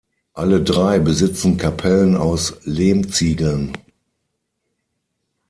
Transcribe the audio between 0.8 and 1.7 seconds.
besitzen